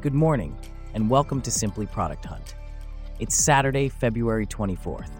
[0.00, 0.56] Good morning,
[0.94, 2.54] and welcome to Simply Product Hunt.
[3.18, 5.10] It's Saturday, February 24th.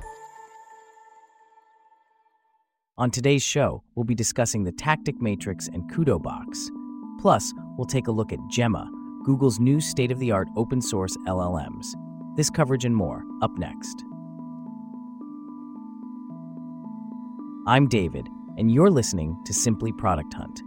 [2.97, 6.69] On today's show, we'll be discussing the Tactic Matrix and KudoBox.
[7.21, 8.91] Plus, we'll take a look at Gemma,
[9.23, 11.85] Google's new state of the art open source LLMs.
[12.39, 14.03] This coverage and more, up next.
[17.67, 20.63] I'm David, and you're listening to Simply Product Hunt.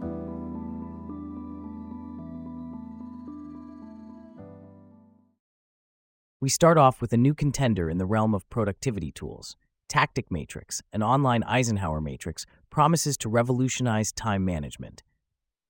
[6.44, 9.56] We start off with a new contender in the realm of productivity tools.
[9.88, 15.02] Tactic Matrix, an online Eisenhower matrix, promises to revolutionize time management.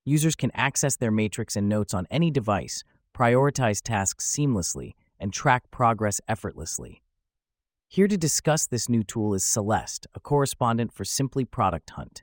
[0.03, 5.71] Users can access their matrix and notes on any device, prioritize tasks seamlessly, and track
[5.71, 7.01] progress effortlessly.
[7.87, 12.21] Here to discuss this new tool is Celeste, a correspondent for Simply Product Hunt.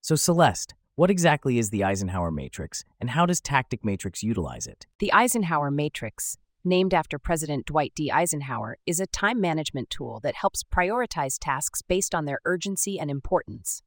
[0.00, 4.88] So, Celeste, what exactly is the Eisenhower matrix, and how does Tactic Matrix utilize it?
[4.98, 8.10] The Eisenhower Matrix named after President Dwight D.
[8.10, 13.10] Eisenhower, is a time management tool that helps prioritize tasks based on their urgency and
[13.10, 13.82] importance.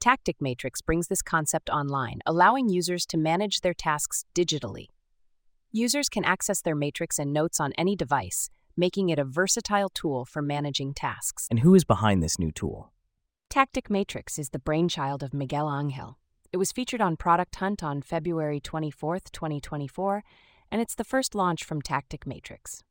[0.00, 4.86] Tactic Matrix brings this concept online, allowing users to manage their tasks digitally.
[5.70, 10.24] Users can access their matrix and notes on any device, making it a versatile tool
[10.24, 11.46] for managing tasks.
[11.50, 12.92] And who is behind this new tool?
[13.48, 16.18] Tactic Matrix is the brainchild of Miguel Angel.
[16.52, 20.24] It was featured on Product Hunt on February 24, 2024,
[20.72, 22.82] and it's the first launch from Tactic Matrix.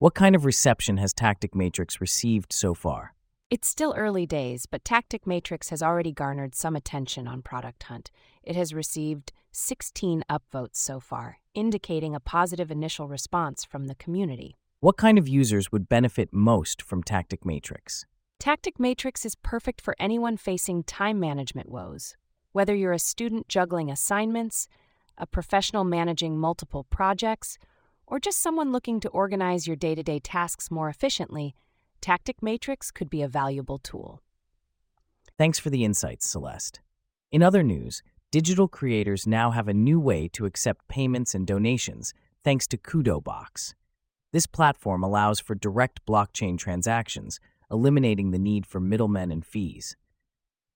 [0.00, 3.14] What kind of reception has Tactic Matrix received so far?
[3.48, 8.10] It's still early days, but Tactic Matrix has already garnered some attention on Product Hunt.
[8.42, 14.56] It has received 16 upvotes so far, indicating a positive initial response from the community.
[14.80, 18.04] What kind of users would benefit most from Tactic Matrix?
[18.40, 22.16] Tactic Matrix is perfect for anyone facing time management woes.
[22.52, 24.66] Whether you're a student juggling assignments,
[25.20, 27.58] a professional managing multiple projects,
[28.06, 31.54] or just someone looking to organize your day to day tasks more efficiently,
[32.00, 34.22] Tactic Matrix could be a valuable tool.
[35.38, 36.80] Thanks for the insights, Celeste.
[37.30, 42.14] In other news, digital creators now have a new way to accept payments and donations
[42.42, 43.74] thanks to KudoBox.
[44.32, 47.38] This platform allows for direct blockchain transactions,
[47.70, 49.96] eliminating the need for middlemen and fees.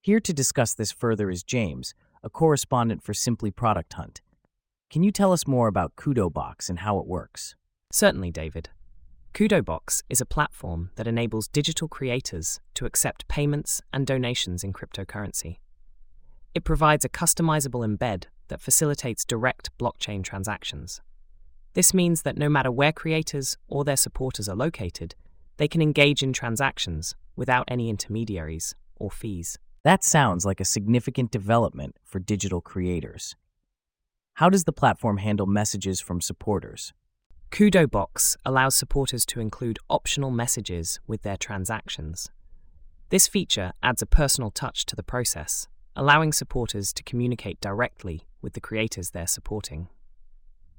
[0.00, 4.20] Here to discuss this further is James, a correspondent for Simply Product Hunt.
[4.94, 7.56] Can you tell us more about KudoBox and how it works?
[7.90, 8.68] Certainly, David.
[9.32, 15.56] KudoBox is a platform that enables digital creators to accept payments and donations in cryptocurrency.
[16.54, 21.00] It provides a customizable embed that facilitates direct blockchain transactions.
[21.72, 25.16] This means that no matter where creators or their supporters are located,
[25.56, 29.58] they can engage in transactions without any intermediaries or fees.
[29.82, 33.34] That sounds like a significant development for digital creators.
[34.38, 36.92] How does the platform handle messages from supporters?
[37.52, 42.32] KudoBox allows supporters to include optional messages with their transactions.
[43.10, 48.54] This feature adds a personal touch to the process, allowing supporters to communicate directly with
[48.54, 49.86] the creators they're supporting.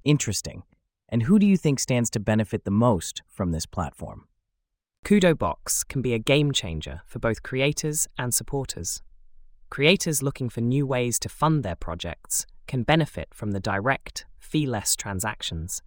[0.03, 0.63] Interesting.
[1.07, 4.27] And who do you think stands to benefit the most from this platform?
[5.05, 9.01] KudoBox can be a game changer for both creators and supporters.
[9.69, 14.65] Creators looking for new ways to fund their projects can benefit from the direct, fee
[14.65, 15.81] less transactions.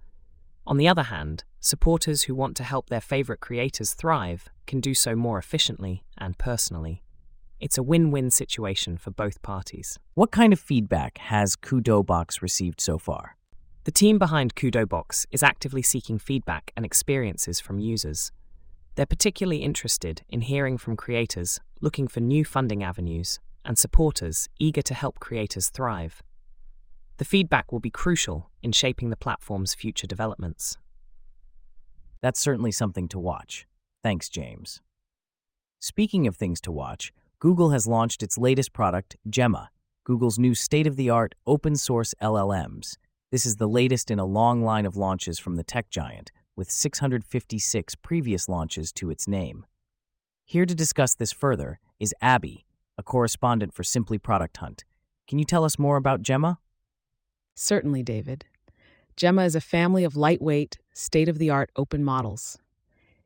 [0.67, 4.95] On the other hand, supporters who want to help their favourite creators thrive can do
[4.95, 7.03] so more efficiently and personally.
[7.61, 9.99] It's a win win situation for both parties.
[10.15, 13.37] What kind of feedback has KudoBox received so far?
[13.85, 18.31] The team behind KudoBox is actively seeking feedback and experiences from users.
[18.95, 24.83] They're particularly interested in hearing from creators looking for new funding avenues and supporters eager
[24.83, 26.23] to help creators thrive.
[27.19, 30.79] The feedback will be crucial in shaping the platform's future developments.
[32.23, 33.67] That's certainly something to watch.
[34.05, 34.81] Thanks, James.
[35.81, 39.71] Speaking of things to watch, Google has launched its latest product, Gemma,
[40.05, 42.97] Google's new state of the art open source LLMs.
[43.33, 46.71] This is the latest in a long line of launches from the tech giant, with
[46.71, 49.67] 656 previous launches to its name.
[50.45, 52.65] Here to discuss this further is Abby,
[52.97, 54.85] a correspondent for Simply Product Hunt.
[55.27, 56.59] Can you tell us more about Gemma?
[57.61, 58.45] Certainly, David.
[59.17, 62.57] Gemma is a family of lightweight, state of the art open models.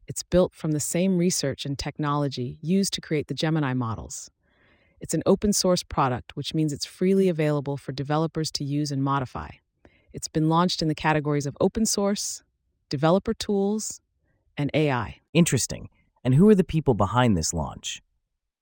[0.09, 4.31] It's built from the same research and technology used to create the Gemini models.
[5.03, 9.05] It's an open source product, which means it's freely available for developers to use and
[9.05, 9.51] modify.
[10.15, 12.43] It's been launched in the categories of open source,
[12.89, 14.01] developer tools,
[14.57, 15.21] and AI.
[15.35, 15.91] Interesting.
[16.25, 18.01] And who are the people behind this launch?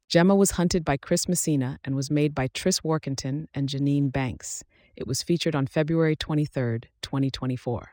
[0.08, 4.64] Gemma was hunted by Chris Messina and was made by Tris Warkentin and Jeanine Banks.
[5.00, 7.93] It was featured on February 23, 2024.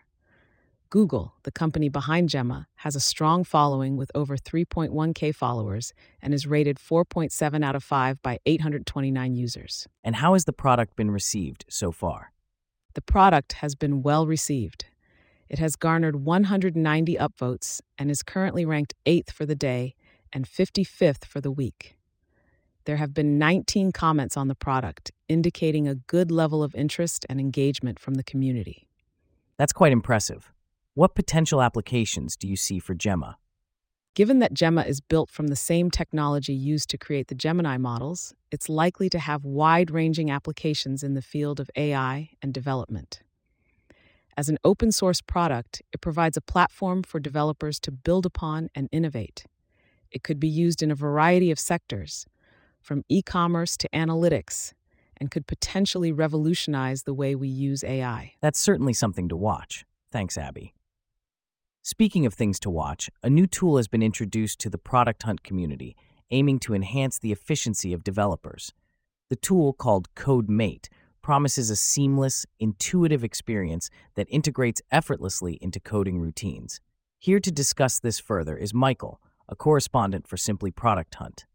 [0.90, 6.46] Google, the company behind Gemma, has a strong following with over 3.1k followers and is
[6.46, 9.88] rated 4.7 out of 5 by 829 users.
[10.04, 12.34] And how has the product been received so far?
[12.94, 14.88] The product has been well received.
[15.48, 19.96] It has garnered 190 upvotes and is currently ranked 8th for the day
[20.34, 21.97] and 55th for the week.
[22.88, 27.38] There have been 19 comments on the product, indicating a good level of interest and
[27.38, 28.88] engagement from the community.
[29.58, 30.54] That's quite impressive.
[30.94, 33.40] What potential applications do you see for Gemma?
[34.16, 38.34] Given that Gemma is built from the same technology used to create the Gemini models,
[38.52, 43.22] it's likely to have wide ranging applications in the field of AI and development.
[44.38, 48.88] As an open source product, it provides a platform for developers to build upon and
[48.94, 49.44] innovate.
[50.10, 52.26] It could be used in a variety of sectors,
[52.88, 54.72] from e commerce to analytics,
[55.18, 58.34] and could potentially revolutionize the way we use AI.
[58.40, 59.86] That's certainly something to watch.
[60.10, 60.74] Thanks, Abby.
[61.84, 65.44] Speaking of things to watch, a new tool has been introduced to the Product Hunt
[65.44, 65.98] community,
[66.32, 68.74] aiming to enhance the efficiency of developers.
[69.30, 70.88] The tool, called CodeMate,
[71.22, 76.80] promises a seamless, intuitive experience that integrates effortlessly into coding routines.
[77.20, 79.20] Here to discuss this further is Michael,
[79.50, 81.46] a correspondent for Simply Product Hunt.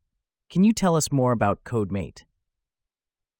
[0.52, 2.24] Can you tell us more about CodeMate?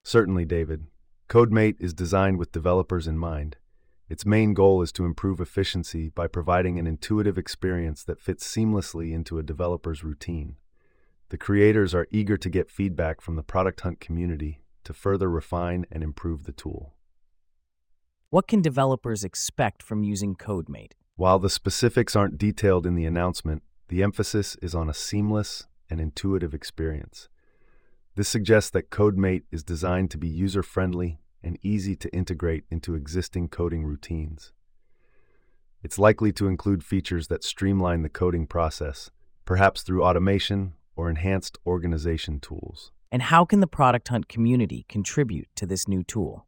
[0.03, 0.87] Certainly, David.
[1.29, 3.59] CodeMate is designed with developers in mind.
[4.09, 9.13] Its main goal is to improve efficiency by providing an intuitive experience that fits seamlessly
[9.13, 10.57] into a developer's routine.
[11.29, 15.85] The creators are eager to get feedback from the Product Hunt community to further refine
[15.93, 16.95] and improve the tool.
[18.31, 20.93] What can developers expect from using CodeMate?
[21.17, 26.01] While the specifics aren't detailed in the announcement, the emphasis is on a seamless and
[26.01, 27.29] intuitive experience.
[28.15, 32.95] This suggests that CodeMate is designed to be user friendly and easy to integrate into
[32.95, 34.53] existing coding routines.
[35.83, 39.11] It's likely to include features that streamline the coding process,
[39.45, 42.91] perhaps through automation or enhanced organization tools.
[43.11, 46.47] And how can the Product Hunt community contribute to this new tool?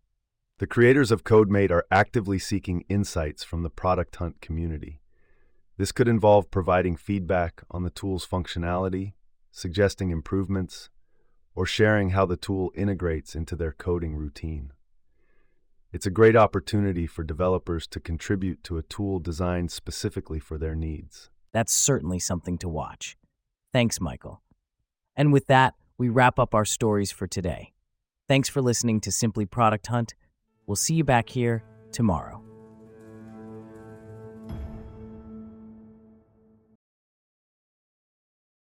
[0.58, 5.02] The creators of CodeMate are actively seeking insights from the Product Hunt community.
[5.76, 9.14] This could involve providing feedback on the tool's functionality,
[9.54, 10.90] suggesting improvements,
[11.54, 14.72] or sharing how the tool integrates into their coding routine.
[15.92, 20.74] It's a great opportunity for developers to contribute to a tool designed specifically for their
[20.74, 21.30] needs.
[21.52, 23.16] That's certainly something to watch.
[23.72, 24.42] Thanks, Michael.
[25.14, 27.72] And with that, we wrap up our stories for today.
[28.26, 30.14] Thanks for listening to Simply Product Hunt.
[30.66, 31.62] We'll see you back here
[31.92, 32.43] tomorrow.